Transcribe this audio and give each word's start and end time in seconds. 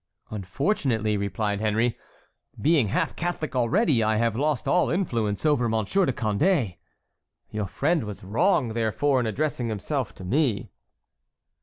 "Unfortunately," 0.31 1.15
replied 1.15 1.59
Henry, 1.61 1.95
"being 2.59 2.87
half 2.87 3.15
Catholic 3.15 3.55
already, 3.55 4.01
I 4.01 4.15
have 4.15 4.35
lost 4.35 4.67
all 4.67 4.89
influence 4.89 5.45
over 5.45 5.69
Monsieur 5.69 6.07
de 6.07 6.11
Condé. 6.11 6.77
Your 7.51 7.67
friend 7.67 8.05
was 8.05 8.23
wrong, 8.23 8.69
therefore, 8.69 9.19
in 9.19 9.27
addressing 9.27 9.67
himself 9.69 10.15
to 10.15 10.23
me." 10.23 10.71